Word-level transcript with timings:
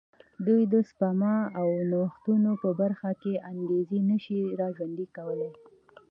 دوی 0.45 0.61
د 0.73 0.75
سپما 0.89 1.35
او 1.59 1.67
نوښتونو 1.91 2.51
په 2.61 2.69
برخه 2.81 3.11
کې 3.21 3.33
انګېزه 3.51 3.97
نه 4.09 4.17
شي 4.23 4.39
را 4.59 4.67
ژوندی 4.75 5.07
کولای. 5.15 5.53